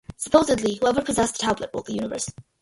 Supposedly, 0.17 0.77
whoever 0.77 1.03
possessed 1.03 1.35
the 1.37 1.43
tablet 1.45 1.69
ruled 1.75 1.85
the 1.85 1.93
universe. 1.93 2.31